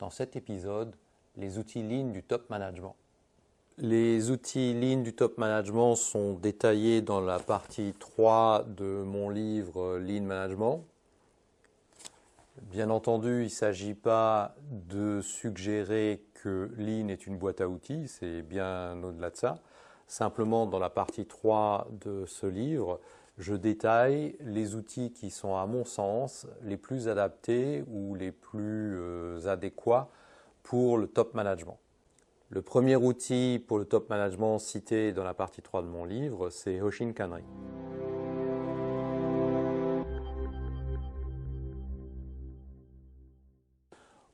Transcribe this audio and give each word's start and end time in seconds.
dans 0.00 0.10
cet 0.10 0.34
épisode 0.34 0.96
les 1.36 1.58
outils 1.58 1.82
Lean 1.82 2.10
du 2.10 2.22
top 2.22 2.50
management. 2.50 2.96
Les 3.78 4.30
outils 4.30 4.74
Lean 4.74 5.02
du 5.02 5.14
top 5.14 5.38
management 5.38 5.94
sont 5.94 6.34
détaillés 6.34 7.02
dans 7.02 7.20
la 7.20 7.38
partie 7.38 7.94
3 7.98 8.64
de 8.66 9.02
mon 9.04 9.30
livre 9.30 9.98
Lean 9.98 10.22
Management. 10.22 10.84
Bien 12.62 12.90
entendu, 12.90 13.40
il 13.40 13.44
ne 13.44 13.48
s'agit 13.48 13.94
pas 13.94 14.54
de 14.70 15.20
suggérer 15.22 16.22
que 16.34 16.70
Lean 16.76 17.08
est 17.08 17.26
une 17.26 17.38
boîte 17.38 17.60
à 17.60 17.68
outils, 17.68 18.08
c'est 18.08 18.42
bien 18.42 19.02
au-delà 19.02 19.30
de 19.30 19.36
ça. 19.36 19.58
Simplement, 20.08 20.66
dans 20.66 20.78
la 20.78 20.90
partie 20.90 21.24
3 21.24 21.88
de 22.04 22.24
ce 22.26 22.46
livre, 22.46 23.00
je 23.40 23.54
détaille 23.54 24.36
les 24.40 24.74
outils 24.74 25.12
qui 25.12 25.30
sont, 25.30 25.56
à 25.56 25.64
mon 25.64 25.86
sens, 25.86 26.46
les 26.62 26.76
plus 26.76 27.08
adaptés 27.08 27.82
ou 27.88 28.14
les 28.14 28.32
plus 28.32 28.98
euh, 29.00 29.46
adéquats 29.46 30.10
pour 30.62 30.98
le 30.98 31.06
top 31.06 31.32
management. 31.32 31.78
Le 32.50 32.60
premier 32.60 32.96
outil 32.96 33.64
pour 33.66 33.78
le 33.78 33.86
top 33.86 34.10
management 34.10 34.58
cité 34.58 35.12
dans 35.12 35.24
la 35.24 35.32
partie 35.32 35.62
3 35.62 35.80
de 35.80 35.86
mon 35.86 36.04
livre, 36.04 36.50
c'est 36.50 36.82
Hoshin 36.82 37.12
Kanri. 37.12 37.42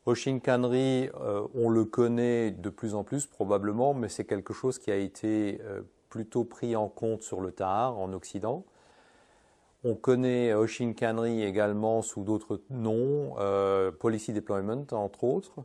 Hoshin 0.04 0.40
Kanri, 0.40 1.10
euh, 1.20 1.46
on 1.54 1.68
le 1.68 1.84
connaît 1.84 2.50
de 2.50 2.70
plus 2.70 2.96
en 2.96 3.04
plus 3.04 3.26
probablement, 3.26 3.94
mais 3.94 4.08
c'est 4.08 4.24
quelque 4.24 4.52
chose 4.52 4.80
qui 4.80 4.90
a 4.90 4.96
été 4.96 5.60
euh, 5.62 5.82
plutôt 6.08 6.42
pris 6.42 6.74
en 6.74 6.88
compte 6.88 7.22
sur 7.22 7.40
le 7.40 7.52
tard 7.52 7.96
en 7.98 8.12
Occident. 8.12 8.64
On 9.88 9.94
connaît 9.94 10.52
Kanri 10.98 11.44
également 11.44 12.02
sous 12.02 12.24
d'autres 12.24 12.60
noms, 12.70 13.36
euh, 13.38 13.92
Policy 13.92 14.32
Deployment 14.32 14.84
entre 14.90 15.22
autres. 15.22 15.62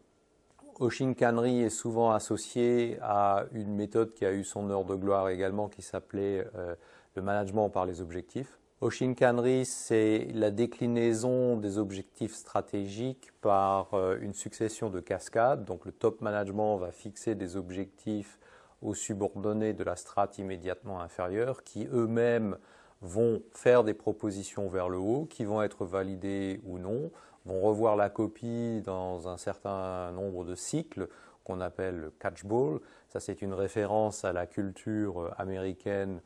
Oshinkanri 0.79 1.63
est 1.63 1.71
souvent 1.71 2.11
associé 2.11 2.99
à 3.01 3.45
une 3.51 3.73
méthode 3.73 4.13
qui 4.13 4.23
a 4.23 4.31
eu 4.31 4.43
son 4.43 4.69
heure 4.69 4.85
de 4.85 4.93
gloire 4.93 5.29
également, 5.29 5.69
qui 5.69 5.81
s'appelait 5.81 6.45
euh, 6.55 6.75
le 7.15 7.23
management 7.23 7.69
par 7.69 7.87
les 7.87 7.99
objectifs. 7.99 8.59
Oshinkanri, 8.81 9.65
c'est 9.65 10.27
la 10.35 10.51
déclinaison 10.51 11.57
des 11.57 11.79
objectifs 11.79 12.35
stratégiques 12.35 13.31
par 13.41 13.91
euh, 13.95 14.19
une 14.21 14.35
succession 14.35 14.91
de 14.91 14.99
cascades. 14.99 15.65
Donc 15.65 15.83
le 15.83 15.91
top 15.91 16.21
management 16.21 16.77
va 16.77 16.91
fixer 16.91 17.33
des 17.33 17.57
objectifs 17.57 18.37
aux 18.83 18.93
subordonnés 18.93 19.73
de 19.73 19.83
la 19.83 19.95
strate 19.95 20.37
immédiatement 20.37 21.01
inférieure 21.01 21.63
qui 21.63 21.87
eux-mêmes 21.91 22.57
vont 23.01 23.41
faire 23.53 23.83
des 23.83 23.93
propositions 23.93 24.67
vers 24.67 24.89
le 24.89 24.97
haut 24.97 25.25
qui 25.25 25.43
vont 25.43 25.61
être 25.61 25.85
validées 25.85 26.61
ou 26.65 26.77
non 26.77 27.11
vont 27.45 27.61
revoir 27.61 27.95
la 27.95 28.09
copie 28.09 28.81
dans 28.85 29.27
un 29.27 29.37
certain 29.37 30.11
nombre 30.11 30.45
de 30.45 30.55
cycles 30.55 31.07
qu'on 31.43 31.59
appelle 31.59 31.97
le 31.97 32.11
catchball. 32.11 32.79
Ça, 33.09 33.19
c'est 33.19 33.41
une 33.41 33.53
référence 33.53 34.25
à 34.25 34.33
la 34.33 34.45
culture 34.45 35.33
américaine 35.37 36.21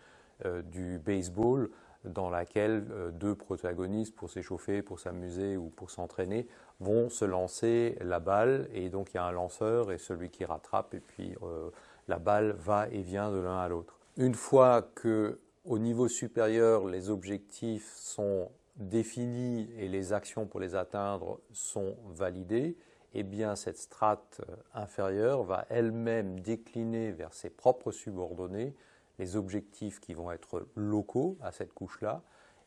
euh, 0.45 0.61
du 0.61 0.99
baseball, 0.99 1.69
dans 2.03 2.29
laquelle 2.29 2.85
euh, 2.91 3.11
deux 3.11 3.35
protagonistes, 3.35 4.15
pour 4.15 4.29
s'échauffer, 4.29 4.81
pour 4.81 4.99
s'amuser 4.99 5.57
ou 5.57 5.69
pour 5.69 5.89
s'entraîner, 5.89 6.47
vont 6.79 7.09
se 7.09 7.25
lancer 7.25 7.97
la 8.01 8.19
balle. 8.19 8.67
Et 8.73 8.89
donc, 8.89 9.13
il 9.13 9.17
y 9.17 9.19
a 9.19 9.25
un 9.25 9.31
lanceur 9.31 9.91
et 9.91 9.97
celui 9.97 10.29
qui 10.29 10.43
rattrape, 10.45 10.93
et 10.93 10.99
puis 10.99 11.35
euh, 11.41 11.69
la 12.07 12.19
balle 12.19 12.55
va 12.59 12.87
et 12.89 13.01
vient 13.01 13.31
de 13.31 13.37
l'un 13.37 13.57
à 13.57 13.67
l'autre. 13.69 13.97
Une 14.17 14.35
fois 14.35 14.81
que, 14.81 15.39
au 15.65 15.79
niveau 15.79 16.07
supérieur, 16.07 16.87
les 16.87 17.09
objectifs 17.09 17.91
sont 17.95 18.51
définis 18.75 19.69
et 19.77 19.87
les 19.87 20.13
actions 20.13 20.45
pour 20.45 20.59
les 20.59 20.75
atteindre 20.75 21.39
sont 21.51 21.97
validées, 22.07 22.77
eh 23.13 23.23
bien 23.23 23.55
cette 23.55 23.77
strate 23.77 24.41
euh, 24.49 24.55
inférieure 24.73 25.43
va 25.43 25.65
elle-même 25.69 26.39
décliner 26.41 27.11
vers 27.11 27.33
ses 27.33 27.49
propres 27.49 27.91
subordonnés 27.91 28.75
les 29.17 29.37
objectifs 29.37 29.99
qui 30.01 30.13
vont 30.13 30.31
être 30.31 30.67
locaux 30.75 31.37
à 31.41 31.51
cette 31.51 31.73
couche-là, 31.73 32.21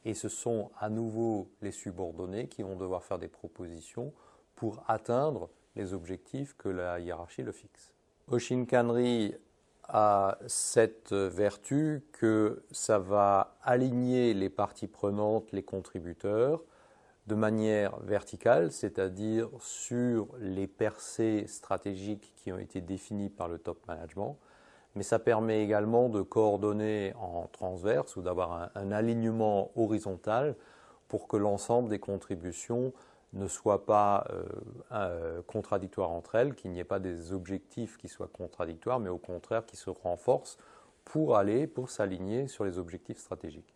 et 0.04 0.14
ce 0.14 0.28
sont 0.30 0.70
à 0.78 0.88
nouveau 0.88 1.50
les 1.60 1.72
subordonnés 1.72 2.48
qui 2.48 2.62
vont 2.62 2.76
devoir 2.76 3.04
faire 3.04 3.18
des 3.18 3.28
propositions 3.28 4.14
pour 4.56 4.82
atteindre 4.88 5.50
les 5.76 5.92
objectifs 5.92 6.56
que 6.56 6.70
la 6.70 6.98
hiérarchie 6.98 7.42
le 7.42 7.52
fixe. 7.52 7.92
Oshinkanri 8.28 9.34
a 9.88 10.38
cette 10.46 11.12
vertu 11.12 12.02
que 12.12 12.62
ça 12.70 12.98
va 12.98 13.56
aligner 13.62 14.34
les 14.34 14.50
parties 14.50 14.86
prenantes, 14.86 15.50
les 15.52 15.62
contributeurs, 15.62 16.62
de 17.26 17.34
manière 17.34 17.98
verticale, 18.00 18.72
c'est-à-dire 18.72 19.48
sur 19.60 20.28
les 20.40 20.66
percées 20.66 21.46
stratégiques 21.46 22.32
qui 22.36 22.52
ont 22.52 22.58
été 22.58 22.80
définies 22.80 23.28
par 23.28 23.48
le 23.48 23.58
top 23.58 23.86
management, 23.86 24.38
mais 24.94 25.02
ça 25.02 25.18
permet 25.18 25.62
également 25.62 26.08
de 26.08 26.22
coordonner 26.22 27.12
en 27.20 27.46
transverse 27.52 28.16
ou 28.16 28.22
d'avoir 28.22 28.70
un, 28.74 28.92
alignement 28.92 29.70
horizontal 29.76 30.56
pour 31.06 31.28
que 31.28 31.36
l'ensemble 31.36 31.90
des 31.90 31.98
contributions 31.98 32.92
ne 33.32 33.46
soient 33.46 33.84
pas 33.84 34.26
euh, 34.30 34.42
euh, 34.92 35.42
contradictoires 35.46 36.10
entre 36.10 36.34
elles, 36.34 36.54
qu'il 36.54 36.70
n'y 36.70 36.80
ait 36.80 36.84
pas 36.84 36.98
des 36.98 37.32
objectifs 37.32 37.96
qui 37.96 38.08
soient 38.08 38.28
contradictoires, 38.28 39.00
mais 39.00 39.10
au 39.10 39.18
contraire 39.18 39.66
qui 39.66 39.76
se 39.76 39.90
renforcent 39.90 40.56
pour 41.04 41.36
aller, 41.36 41.66
pour 41.66 41.90
s'aligner 41.90 42.48
sur 42.48 42.64
les 42.64 42.78
objectifs 42.78 43.18
stratégiques. 43.18 43.74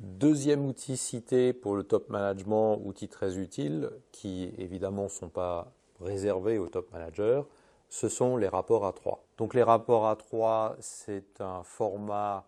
Deuxième 0.00 0.64
outil 0.66 0.96
cité 0.96 1.52
pour 1.52 1.74
le 1.74 1.82
top 1.82 2.08
management, 2.08 2.80
outil 2.84 3.08
très 3.08 3.36
utile, 3.36 3.90
qui 4.12 4.52
évidemment 4.58 5.04
ne 5.04 5.08
sont 5.08 5.28
pas 5.28 5.72
réservés 6.00 6.58
aux 6.58 6.68
top 6.68 6.92
managers, 6.92 7.42
ce 7.88 8.08
sont 8.08 8.36
les 8.36 8.48
rapports 8.48 8.86
à 8.86 8.92
3. 8.92 9.24
Donc 9.38 9.54
les 9.54 9.62
rapports 9.62 10.06
à 10.06 10.14
3, 10.14 10.76
c'est 10.80 11.40
un 11.40 11.62
format 11.64 12.46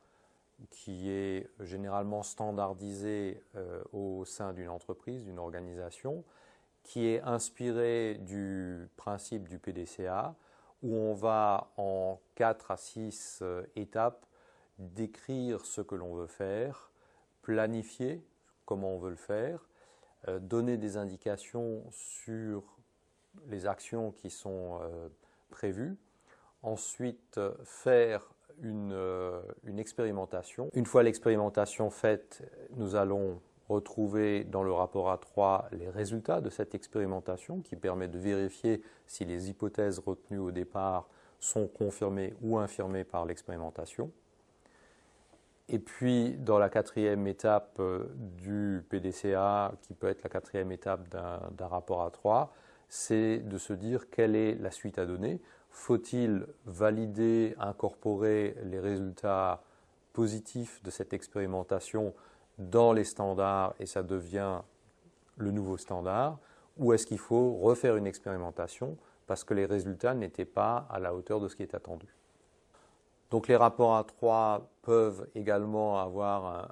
qui 0.69 1.11
est 1.11 1.49
généralement 1.61 2.23
standardisé 2.23 3.43
euh, 3.57 3.83
au 3.93 4.25
sein 4.25 4.53
d'une 4.53 4.69
entreprise, 4.69 5.25
d'une 5.25 5.39
organisation, 5.39 6.25
qui 6.83 7.07
est 7.07 7.21
inspiré 7.23 8.19
du 8.21 8.89
principe 8.97 9.49
du 9.49 9.59
PDCA, 9.59 10.35
où 10.83 10.95
on 10.95 11.15
va 11.15 11.71
en 11.77 12.21
4 12.35 12.71
à 12.71 12.77
6 12.77 13.41
euh, 13.43 13.63
étapes 13.77 14.27
décrire 14.79 15.67
ce 15.67 15.83
que 15.83 15.95
l'on 15.95 16.15
veut 16.15 16.27
faire, 16.27 16.91
planifier 17.43 18.25
comment 18.65 18.95
on 18.95 18.99
veut 18.99 19.11
le 19.11 19.17
faire, 19.17 19.69
euh, 20.29 20.39
donner 20.39 20.77
des 20.79 20.97
indications 20.97 21.85
sur 21.91 22.63
les 23.47 23.67
actions 23.67 24.11
qui 24.11 24.31
sont 24.31 24.81
prévues, 25.51 25.97
ensuite 26.63 27.41
faire 27.63 28.29
euh, 28.63 29.41
une, 29.65 29.79
expérimentation. 29.79 30.71
Une 30.75 30.87
fois 30.87 31.03
l'expérimentation 31.03 31.91
faite, 31.91 32.43
nous 32.77 32.95
allons 32.95 33.41
retrouver 33.69 34.45
dans 34.45 34.63
le 34.63 34.73
rapport 34.73 35.15
A3 35.15 35.65
les 35.73 35.89
résultats 35.89 36.41
de 36.41 36.51
cette 36.51 36.75
expérimentation 36.75 37.61
qui 37.61 37.77
permet 37.77 38.09
de 38.09 38.19
vérifier 38.19 38.83
si 39.07 39.25
les 39.25 39.49
hypothèses 39.49 40.01
retenues 40.01 40.39
au 40.39 40.51
départ 40.51 41.09
sont 41.39 41.69
confirmées 41.69 42.35
ou 42.43 42.59
infirmées 42.59 43.05
par 43.05 43.25
l'expérimentation. 43.25 44.11
Et 45.69 45.79
puis, 45.79 46.37
dans 46.39 46.59
la 46.59 46.69
quatrième 46.69 47.27
étape 47.29 47.77
euh, 47.79 48.07
du 48.17 48.83
PDCA, 48.89 49.73
qui 49.83 49.95
peut 49.95 50.09
être 50.09 50.25
la 50.25 50.29
quatrième 50.29 50.73
étape 50.73 51.09
d'un 51.09 51.67
rapport 51.67 52.11
A3, 52.11 52.49
c'est 52.89 53.39
de 53.39 53.57
se 53.57 53.73
dire 53.73 54.11
quelle 54.11 54.35
est 54.35 54.57
la 54.57 54.73
suite 54.73 54.99
à 54.99 55.07
donner. 55.07 55.41
Faut-il 55.71 56.47
valider, 56.67 57.55
incorporer 57.59 58.57
les 58.65 58.81
résultats 58.81 59.63
positifs 60.13 60.83
de 60.83 60.91
cette 60.91 61.13
expérimentation 61.13 62.15
dans 62.59 62.93
les 62.93 63.05
standards 63.05 63.75
et 63.79 63.87
ça 63.87 64.03
devient 64.03 64.61
le 65.37 65.51
nouveau 65.51 65.77
standard? 65.77 66.39
Ou 66.77 66.93
est-ce 66.93 67.07
qu'il 67.07 67.19
faut 67.19 67.55
refaire 67.55 67.97
une 67.97 68.07
expérimentation 68.07 68.97
parce 69.27 69.45
que 69.45 69.55
les 69.55 69.67
résultats 69.67 70.15
n'étaient 70.15 70.45
pas 70.45 70.87
à 70.91 70.99
la 70.99 71.15
hauteur 71.15 71.41
de 71.41 71.49
ce 71.49 71.57
qui 71.57 71.63
est 71.63 71.75
attendu? 71.75 72.15
Donc 73.31 73.47
les 73.47 73.57
rapports 73.57 74.01
A3 74.01 74.63
peuvent 74.83 75.29
également 75.35 76.01
avoir 76.01 76.69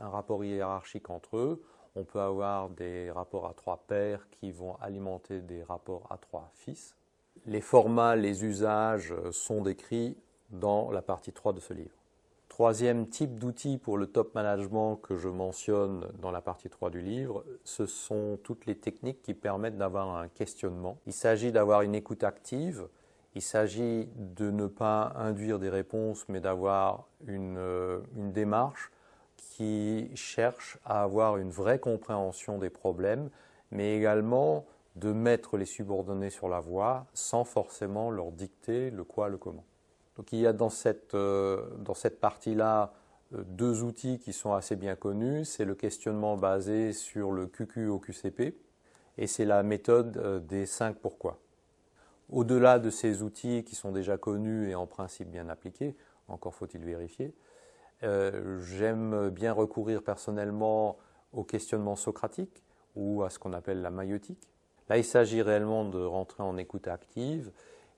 un, 0.00 0.08
rapport 0.08 0.42
hiérarchique 0.42 1.10
entre 1.10 1.36
eux. 1.36 1.62
On 1.94 2.04
peut 2.04 2.20
avoir 2.20 2.70
des 2.70 3.10
rapports 3.10 3.52
A3 3.52 3.78
pairs 3.86 4.26
qui 4.30 4.50
vont 4.50 4.76
alimenter 4.76 5.40
des 5.40 5.62
rapports 5.62 6.08
A3 6.10 6.44
fils. 6.54 6.96
Les 7.46 7.60
formats, 7.60 8.16
les 8.16 8.44
usages 8.44 9.14
sont 9.30 9.62
décrits 9.62 10.16
dans 10.50 10.90
la 10.90 11.02
partie 11.02 11.32
3 11.32 11.52
de 11.52 11.60
ce 11.60 11.74
livre. 11.74 11.94
Troisième 12.48 13.06
type 13.06 13.38
d'outil 13.38 13.78
pour 13.78 13.98
le 13.98 14.06
top 14.06 14.34
management 14.34 14.96
que 14.96 15.16
je 15.16 15.28
mentionne 15.28 16.08
dans 16.20 16.32
la 16.32 16.40
partie 16.40 16.68
3 16.68 16.90
du 16.90 17.00
livre, 17.00 17.44
ce 17.62 17.86
sont 17.86 18.38
toutes 18.42 18.66
les 18.66 18.74
techniques 18.74 19.22
qui 19.22 19.34
permettent 19.34 19.78
d'avoir 19.78 20.16
un 20.16 20.28
questionnement. 20.28 20.98
Il 21.06 21.12
s'agit 21.12 21.52
d'avoir 21.52 21.82
une 21.82 21.94
écoute 21.94 22.24
active, 22.24 22.88
il 23.34 23.42
s'agit 23.42 24.08
de 24.16 24.50
ne 24.50 24.66
pas 24.66 25.12
induire 25.14 25.60
des 25.60 25.68
réponses, 25.68 26.24
mais 26.28 26.40
d'avoir 26.40 27.06
une, 27.26 27.58
euh, 27.58 28.00
une, 28.16 28.32
démarche 28.32 28.90
qui 29.36 30.10
cherche 30.16 30.78
à 30.84 31.02
avoir 31.04 31.36
une 31.36 31.50
vraie 31.50 31.78
compréhension 31.78 32.58
des 32.58 32.70
problèmes, 32.70 33.30
mais 33.70 33.96
également 33.96 34.66
de 34.98 35.12
mettre 35.12 35.56
les 35.56 35.64
subordonnés 35.64 36.30
sur 36.30 36.48
la 36.48 36.60
voie 36.60 37.06
sans 37.14 37.44
forcément 37.44 38.10
leur 38.10 38.32
dicter 38.32 38.90
le 38.90 39.04
quoi, 39.04 39.28
le 39.28 39.38
comment. 39.38 39.64
Donc 40.16 40.32
il 40.32 40.40
y 40.40 40.46
a 40.46 40.52
dans 40.52 40.70
cette, 40.70 41.14
euh, 41.14 41.64
cette 41.94 42.18
partie-là 42.20 42.92
euh, 43.34 43.44
deux 43.46 43.84
outils 43.84 44.18
qui 44.18 44.32
sont 44.32 44.52
assez 44.54 44.74
bien 44.74 44.96
connus. 44.96 45.44
C'est 45.44 45.64
le 45.64 45.76
questionnement 45.76 46.36
basé 46.36 46.92
sur 46.92 47.30
le 47.30 47.46
QQ 47.46 47.88
au 47.88 48.00
QCP 48.00 48.56
et 49.18 49.26
c'est 49.28 49.44
la 49.44 49.62
méthode 49.62 50.16
euh, 50.16 50.40
des 50.40 50.66
5 50.66 50.96
pourquoi. 50.96 51.38
Au-delà 52.30 52.80
de 52.80 52.90
ces 52.90 53.22
outils 53.22 53.62
qui 53.64 53.76
sont 53.76 53.92
déjà 53.92 54.18
connus 54.18 54.68
et 54.68 54.74
en 54.74 54.86
principe 54.86 55.30
bien 55.30 55.48
appliqués, 55.48 55.96
encore 56.26 56.54
faut-il 56.54 56.84
vérifier, 56.84 57.34
j'aime 58.02 59.30
bien 59.30 59.54
recourir 59.54 60.02
personnellement 60.02 60.98
au 61.32 61.42
questionnement 61.42 61.96
socratique 61.96 62.62
ou 62.94 63.22
à 63.22 63.30
ce 63.30 63.38
qu'on 63.38 63.54
appelle 63.54 63.80
la 63.80 63.90
maïotique. 63.90 64.46
Là, 64.88 64.96
il 64.96 65.04
s'agit 65.04 65.42
réellement 65.42 65.84
de 65.84 66.02
rentrer 66.02 66.42
en 66.42 66.56
écoute 66.56 66.88
active, 66.88 67.50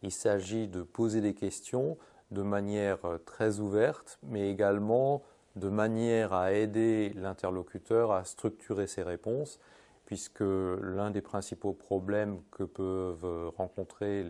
il 0.03 0.13
s'agit 0.13 0.67
de 0.67 0.83
poser 0.83 1.21
des 1.21 1.35
questions 1.35 1.97
de 2.31 2.43
manière 2.43 3.05
euh, 3.05 3.19
très 3.19 3.61
ouverte, 3.61 4.19
mais 4.23 4.51
également 4.51 5.23
de 5.57 5.69
manière 5.69 6.33
à 6.33 6.53
aider 6.53 7.13
l'interlocuteur 7.17 8.13
à 8.13 8.25
structurer 8.25 8.87
ses 8.87 9.03
réponses, 9.03 9.59
puisque 10.07 10.41
l'un 10.43 11.11
des 11.11 11.21
principaux 11.21 11.73
problèmes 11.73 12.41
que 12.51 12.65
peuvent 12.65 13.53
rencontrer 13.57 14.25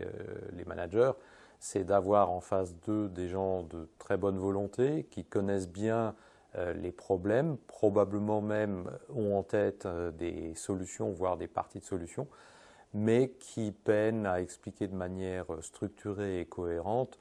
les 0.53 0.65
managers, 0.65 1.13
c'est 1.59 1.83
d'avoir 1.83 2.31
en 2.31 2.41
face 2.41 2.75
d'eux 2.75 3.07
des 3.07 3.29
gens 3.29 3.63
de 3.63 3.87
très 3.99 4.17
bonne 4.17 4.37
volonté, 4.37 5.07
qui 5.11 5.23
connaissent 5.23 5.69
bien 5.69 6.07
euh, 6.07 6.11
les 6.55 6.91
problèmes, 6.91 7.57
probablement 7.67 8.41
même 8.41 8.89
ont 9.13 9.35
en 9.35 9.43
tête 9.43 9.85
euh, 9.85 10.11
des 10.11 10.53
solutions, 10.55 11.11
voire 11.11 11.37
des 11.37 11.47
parties 11.47 11.79
de 11.79 11.85
solutions, 11.85 12.27
mais 12.93 13.29
qui 13.39 13.71
peinent 13.71 14.25
à 14.25 14.41
expliquer 14.41 14.87
de 14.87 14.95
manière 14.95 15.45
structurée 15.61 16.41
et 16.41 16.45
cohérente 16.45 17.19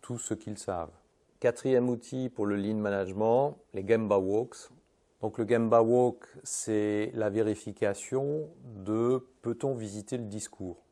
tout 0.00 0.18
ce 0.18 0.34
qu'ils 0.34 0.58
savent. 0.58 0.92
Quatrième 1.40 1.88
outil 1.88 2.28
pour 2.28 2.46
le 2.46 2.56
lean 2.56 2.76
management, 2.76 3.58
les 3.74 3.86
Gemba 3.86 4.18
Walks. 4.18 4.70
Donc 5.20 5.38
le 5.38 5.48
Gemba 5.48 5.82
Walk, 5.82 6.24
c'est 6.44 7.10
la 7.14 7.30
vérification 7.30 8.48
de 8.64 9.26
peut-on 9.42 9.74
visiter 9.74 10.18
le 10.18 10.24
discours. 10.24 10.82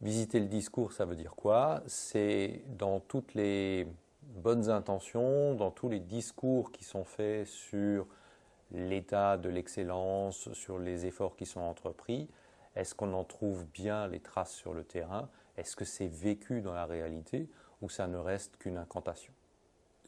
Visiter 0.00 0.40
le 0.40 0.46
discours, 0.46 0.92
ça 0.92 1.04
veut 1.04 1.16
dire 1.16 1.34
quoi? 1.34 1.82
C'est 1.86 2.62
dans 2.78 3.00
toutes 3.00 3.34
les 3.34 3.86
bonnes 4.22 4.70
intentions, 4.70 5.54
dans 5.54 5.70
tous 5.70 5.88
les 5.88 6.00
discours 6.00 6.72
qui 6.72 6.84
sont 6.84 7.04
faits 7.04 7.46
sur 7.46 8.06
l'état 8.70 9.36
de 9.36 9.48
l'excellence, 9.48 10.52
sur 10.52 10.78
les 10.78 11.06
efforts 11.06 11.36
qui 11.36 11.46
sont 11.46 11.60
entrepris, 11.60 12.28
est-ce 12.74 12.94
qu'on 12.94 13.12
en 13.12 13.24
trouve 13.24 13.66
bien 13.66 14.08
les 14.08 14.20
traces 14.20 14.52
sur 14.52 14.72
le 14.72 14.84
terrain? 14.84 15.28
Est-ce 15.56 15.76
que 15.76 15.84
c'est 15.84 16.06
vécu 16.06 16.62
dans 16.62 16.72
la 16.72 16.86
réalité 16.86 17.48
ou 17.82 17.88
ça 17.88 18.06
ne 18.06 18.16
reste 18.16 18.56
qu'une 18.56 18.78
incantation? 18.78 19.32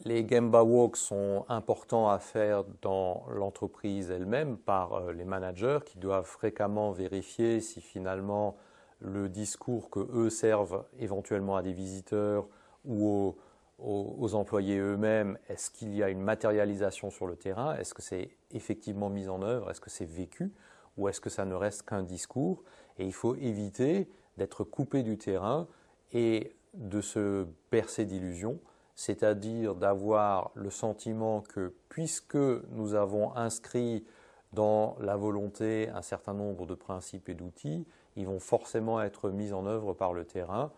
Les 0.04 0.26
Gemba 0.26 0.64
Walks 0.64 0.96
sont 0.96 1.44
importants 1.48 2.08
à 2.08 2.18
faire 2.18 2.64
dans 2.82 3.26
l'entreprise 3.30 4.10
elle-même 4.10 4.56
par 4.56 4.94
euh, 4.94 5.12
les 5.12 5.24
managers 5.24 5.78
qui 5.86 5.98
doivent 5.98 6.26
fréquemment 6.26 6.90
vérifier 6.90 7.60
si 7.60 7.80
finalement 7.80 8.56
le 8.98 9.28
discours 9.28 9.90
que 9.90 10.00
eux 10.12 10.30
servent 10.30 10.84
éventuellement 10.98 11.56
à 11.56 11.62
des 11.62 11.72
visiteurs 11.72 12.48
ou 12.84 13.06
aux 13.06 13.38
aux, 13.84 14.34
employés 14.34 14.78
eux-mêmes, 14.78 15.38
est-ce 15.48 15.70
qu'il 15.70 15.94
y 15.94 16.02
a 16.02 16.08
une 16.08 16.22
matérialisation 16.22 17.10
sur 17.10 17.26
le 17.26 17.36
terrain? 17.36 17.76
Est-ce 17.76 17.92
que 17.92 18.02
c'est 18.02 18.30
effectivement 18.50 19.10
mis 19.10 19.28
en 19.28 19.42
œuvre? 19.42 19.70
Est-ce 19.70 19.80
que 19.80 19.90
c'est 19.90 20.06
vécu? 20.06 20.52
Ou 20.96 21.08
est-ce 21.08 21.20
que 21.20 21.30
ça 21.30 21.44
ne 21.44 21.54
reste 21.54 21.82
qu'un 21.82 22.02
discours? 22.02 22.62
Et 22.98 23.04
il 23.04 23.12
faut 23.12 23.34
éviter 23.34 24.08
d'être 24.38 24.64
coupé 24.64 25.02
du 25.02 25.18
terrain 25.18 25.66
et 26.12 26.56
de 26.72 27.00
se 27.00 27.46
percer 27.70 28.04
d'illusions, 28.04 28.58
c'est-à-dire 28.94 29.74
d'avoir 29.74 30.50
le 30.54 30.70
sentiment 30.70 31.42
que 31.42 31.74
puisque 31.88 32.36
nous 32.36 32.94
avons 32.94 33.36
inscrit 33.36 34.04
dans 34.52 34.96
la 35.00 35.16
volonté 35.16 35.88
un 35.90 36.02
certain 36.02 36.32
nombre 36.32 36.66
de 36.66 36.74
principes 36.74 37.28
et 37.28 37.34
d'outils, 37.34 37.86
ils 38.16 38.26
vont 38.26 38.40
forcément 38.40 39.02
être 39.02 39.30
mis 39.30 39.52
en 39.52 39.66
œuvre 39.66 39.92
par 39.92 40.12
le 40.12 40.24
terrain, 40.24 40.72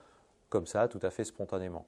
comme 0.48 0.66
ça, 0.66 0.88
tout 0.88 1.00
à 1.02 1.10
fait 1.10 1.24
spontanément 1.24 1.86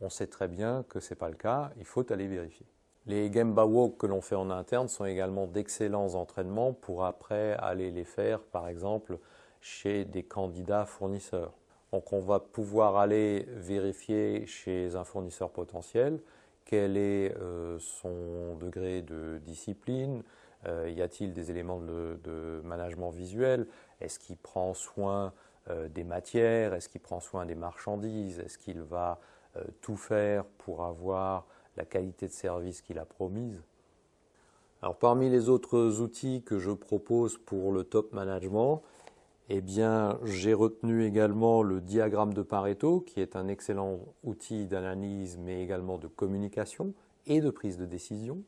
on 0.00 0.08
sait 0.08 0.26
très 0.26 0.48
bien 0.48 0.84
que 0.88 1.00
ce 1.00 1.10
n'est 1.10 1.18
pas 1.18 1.28
le 1.28 1.36
cas, 1.36 1.70
il 1.78 1.84
faut 1.84 2.10
aller 2.12 2.26
vérifier. 2.26 2.66
Les 3.06 3.32
Gemba 3.32 3.64
Walk 3.64 3.98
que 3.98 4.06
l'on 4.06 4.20
fait 4.20 4.34
en 4.34 4.50
interne 4.50 4.88
sont 4.88 5.04
également 5.04 5.46
d'excellents 5.46 6.14
entraînements 6.14 6.72
pour 6.72 7.04
après 7.04 7.54
aller 7.54 7.90
les 7.90 8.04
faire, 8.04 8.40
par 8.40 8.68
exemple, 8.68 9.18
chez 9.60 10.04
des 10.04 10.22
candidats 10.22 10.84
fournisseurs. 10.84 11.52
Donc 11.92 12.12
on 12.12 12.20
va 12.20 12.40
pouvoir 12.40 12.96
aller 12.96 13.46
vérifier 13.48 14.46
chez 14.46 14.94
un 14.96 15.04
fournisseur 15.04 15.50
potentiel 15.50 16.20
quel 16.70 16.96
est 16.96 17.36
euh, 17.36 17.78
son 17.80 18.54
degré 18.54 19.02
de 19.02 19.38
discipline, 19.38 20.22
euh, 20.68 20.88
y 20.88 21.02
a-t-il 21.02 21.32
des 21.32 21.50
éléments 21.50 21.80
de, 21.80 22.60
management 22.64 23.10
visuel, 23.10 23.66
est-ce 24.00 24.20
qu'il 24.20 24.36
prend 24.36 24.72
soin 24.72 25.32
euh, 25.68 25.88
des 25.88 26.04
matières, 26.04 26.74
est-ce 26.74 26.88
qu'il 26.88 27.00
prend 27.00 27.18
soin 27.18 27.44
des 27.44 27.56
marchandises, 27.56 28.38
est-ce 28.38 28.56
qu'il 28.56 28.82
va 28.82 29.18
tout 29.80 29.96
faire 29.96 30.44
pour 30.58 30.84
avoir 30.84 31.46
la 31.76 31.84
qualité 31.84 32.26
de 32.26 32.32
service 32.32 32.82
qu'il 32.82 32.98
a 32.98 33.04
promise. 33.04 33.62
Alors 34.82 34.96
parmi 34.96 35.28
les 35.28 35.48
autres 35.48 36.00
outils 36.00 36.42
que 36.42 36.58
je 36.58 36.70
propose 36.70 37.38
pour 37.38 37.72
le 37.72 37.84
top 37.84 38.12
management, 38.12 38.82
eh 39.52 39.62
j'ai 40.24 40.54
retenu 40.54 41.04
également 41.04 41.62
le 41.62 41.80
diagramme 41.80 42.32
de 42.32 42.42
Pareto, 42.42 43.00
qui 43.00 43.20
est 43.20 43.34
un 43.34 43.48
excellent 43.48 43.98
outil 44.22 44.66
d'analyse, 44.66 45.38
mais 45.38 45.62
également 45.62 45.98
de 45.98 46.06
communication 46.06 46.94
et 47.26 47.40
de 47.40 47.50
prise 47.50 47.76
de 47.76 47.84
décision. 47.84 48.42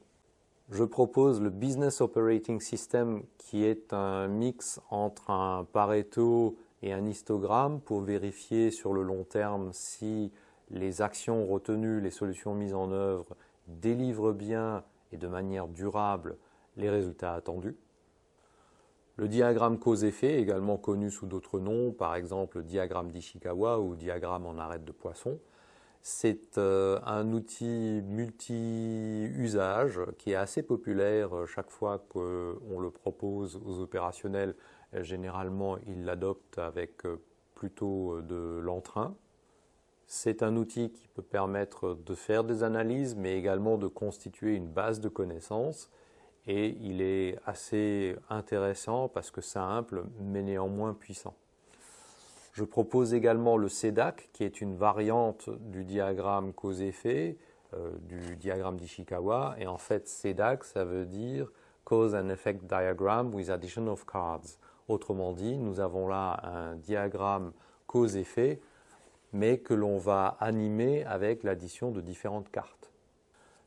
Je 0.70 0.84
propose 0.84 1.40
le 1.40 1.50
Business 1.50 2.00
Operating 2.00 2.60
System, 2.60 3.24
qui 3.36 3.64
est 3.64 3.92
un 3.92 4.28
mix 4.28 4.80
entre 4.90 5.30
un 5.30 5.64
Pareto 5.64 6.56
et 6.82 6.92
un 6.92 7.04
histogramme 7.04 7.80
pour 7.80 8.00
vérifier 8.02 8.70
sur 8.70 8.92
le 8.94 9.02
long 9.02 9.24
terme 9.24 9.70
si 9.72 10.30
les 10.72 11.02
actions 11.02 11.46
retenues, 11.46 12.00
les 12.00 12.10
solutions 12.10 12.54
mises 12.54 12.74
en 12.74 12.90
œuvre 12.90 13.36
délivrent 13.68 14.32
bien 14.32 14.82
et 15.12 15.16
de 15.16 15.28
manière 15.28 15.68
durable 15.68 16.36
les 16.76 16.90
résultats 16.90 17.34
attendus. 17.34 17.76
Le 19.16 19.28
diagramme 19.28 19.78
cause-effet, 19.78 20.40
également 20.40 20.78
connu 20.78 21.10
sous 21.10 21.26
d'autres 21.26 21.60
noms, 21.60 21.92
par 21.92 22.14
exemple 22.14 22.58
le 22.58 22.64
diagramme 22.64 23.12
d'Ishikawa 23.12 23.78
ou 23.78 23.94
diagramme 23.94 24.46
en 24.46 24.56
arête 24.58 24.84
de 24.84 24.92
poisson, 24.92 25.38
c'est 26.00 26.58
euh, 26.58 26.98
un 27.04 27.30
outil 27.32 28.02
multi-usage 28.04 30.00
qui 30.18 30.32
est 30.32 30.36
assez 30.36 30.62
populaire 30.62 31.36
euh, 31.36 31.46
chaque 31.46 31.70
fois 31.70 32.04
qu'on 32.08 32.80
le 32.80 32.90
propose 32.90 33.60
aux 33.64 33.78
opérationnels. 33.80 34.56
Généralement, 34.94 35.78
ils 35.86 36.04
l'adoptent 36.04 36.58
avec 36.58 37.06
euh, 37.06 37.22
plutôt 37.54 38.20
de 38.22 38.58
l'entrain. 38.58 39.14
C'est 40.06 40.42
un 40.42 40.56
outil 40.56 40.90
qui 40.90 41.08
peut 41.08 41.22
permettre 41.22 41.94
de 41.94 42.14
faire 42.14 42.44
des 42.44 42.62
analyses, 42.62 43.16
mais 43.16 43.38
également 43.38 43.78
de 43.78 43.86
constituer 43.86 44.54
une 44.54 44.68
base 44.68 45.00
de 45.00 45.08
connaissances. 45.08 45.90
Et 46.46 46.76
il 46.80 47.00
est 47.00 47.38
assez 47.46 48.16
intéressant 48.28 49.08
parce 49.08 49.30
que 49.30 49.40
simple, 49.40 50.04
mais 50.20 50.42
néanmoins 50.42 50.92
puissant. 50.92 51.34
Je 52.52 52.64
propose 52.64 53.14
également 53.14 53.56
le 53.56 53.68
CEDAC, 53.68 54.28
qui 54.32 54.44
est 54.44 54.60
une 54.60 54.76
variante 54.76 55.48
du 55.48 55.84
diagramme 55.84 56.52
cause-effet, 56.52 57.38
euh, 57.72 57.92
du 58.02 58.36
diagramme 58.36 58.76
d'Ishikawa. 58.76 59.54
Et 59.58 59.66
en 59.66 59.78
fait, 59.78 60.06
CEDAC, 60.06 60.64
ça 60.64 60.84
veut 60.84 61.06
dire 61.06 61.50
Cause 61.84 62.14
and 62.14 62.28
Effect 62.28 62.64
Diagram 62.64 63.34
with 63.34 63.48
Addition 63.48 63.86
of 63.86 64.04
Cards. 64.04 64.58
Autrement 64.88 65.32
dit, 65.32 65.56
nous 65.56 65.80
avons 65.80 66.08
là 66.08 66.40
un 66.42 66.76
diagramme 66.76 67.52
cause-effet 67.86 68.60
mais 69.32 69.58
que 69.58 69.74
l'on 69.74 69.98
va 69.98 70.36
animer 70.40 71.04
avec 71.04 71.42
l'addition 71.42 71.90
de 71.90 72.00
différentes 72.00 72.50
cartes. 72.50 72.90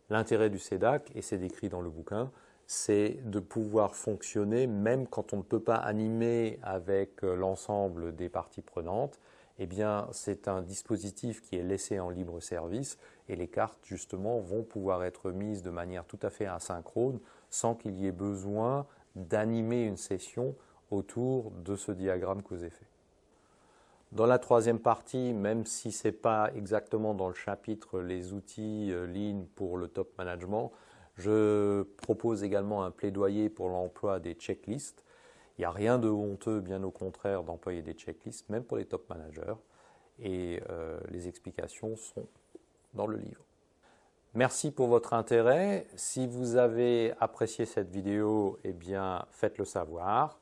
L'intérêt 0.09 0.49
du 0.49 0.59
CEDAC, 0.59 1.11
et 1.15 1.21
c'est 1.21 1.37
décrit 1.37 1.69
dans 1.69 1.81
le 1.81 1.89
bouquin, 1.89 2.31
c'est 2.67 3.19
de 3.23 3.39
pouvoir 3.39 3.95
fonctionner 3.95 4.67
même 4.67 5.07
quand 5.07 5.33
on 5.33 5.37
ne 5.37 5.43
peut 5.43 5.59
pas 5.59 5.75
animer 5.75 6.59
avec 6.63 7.23
euh, 7.23 7.35
l'ensemble 7.35 8.15
des 8.15 8.29
parties 8.29 8.61
prenantes. 8.61 9.19
Eh 9.57 9.67
bien, 9.67 10.07
c'est 10.11 10.47
un 10.47 10.61
dispositif 10.61 11.41
qui 11.41 11.55
est 11.55 11.63
laissé 11.63 11.99
en 11.99 12.09
libre 12.09 12.39
service 12.41 12.97
et 13.29 13.35
les 13.35 13.47
cartes, 13.47 13.79
justement, 13.83 14.39
vont 14.39 14.63
pouvoir 14.63 15.03
être 15.03 15.31
mises 15.31 15.61
de 15.61 15.69
manière 15.69 16.05
tout 16.05 16.19
à 16.21 16.29
fait 16.29 16.45
asynchrone 16.45 17.19
sans 17.49 17.75
qu'il 17.75 17.97
y 17.99 18.07
ait 18.07 18.11
besoin 18.11 18.85
d'animer 19.15 19.85
une 19.85 19.97
session 19.97 20.55
autour 20.91 21.51
de 21.51 21.75
ce 21.75 21.91
diagramme 21.91 22.43
cause-effet. 22.43 22.85
Dans 24.11 24.25
la 24.25 24.39
troisième 24.39 24.79
partie, 24.79 25.33
même 25.33 25.65
si 25.65 25.91
ce 25.91 26.07
n'est 26.07 26.11
pas 26.13 26.51
exactement 26.55 27.13
dans 27.13 27.27
le 27.27 27.33
chapitre 27.33 27.99
les 27.99 28.33
outils 28.33 28.91
euh, 28.91 29.07
Lean 29.07 29.45
pour 29.55 29.77
le 29.77 29.87
top 29.87 30.17
management, 30.17 30.71
je 31.17 31.83
propose 31.97 32.43
également 32.43 32.83
un 32.83 32.91
plaidoyer 32.91 33.49
pour 33.49 33.69
l'emploi 33.69 34.19
des 34.19 34.33
checklists. 34.33 35.03
Il 35.57 35.61
n'y 35.61 35.65
a 35.65 35.71
rien 35.71 35.97
de 35.97 36.09
honteux, 36.09 36.59
bien 36.59 36.83
au 36.83 36.91
contraire, 36.91 37.43
d'employer 37.43 37.81
des 37.81 37.93
checklists, 37.93 38.49
même 38.49 38.63
pour 38.63 38.77
les 38.77 38.85
top 38.85 39.09
managers. 39.09 39.55
Et 40.19 40.61
euh, 40.69 40.99
les 41.09 41.27
explications 41.27 41.95
sont 41.95 42.27
dans 42.93 43.07
le 43.07 43.17
livre. 43.17 43.43
Merci 44.33 44.71
pour 44.71 44.87
votre 44.87 45.13
intérêt. 45.13 45.87
Si 45.95 46.27
vous 46.27 46.57
avez 46.57 47.13
apprécié 47.21 47.65
cette 47.65 47.89
vidéo, 47.89 48.59
eh 48.65 48.73
bien, 48.73 49.25
faites-le 49.31 49.63
savoir. 49.63 50.39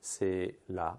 C'est 0.00 0.56
là. 0.68 0.98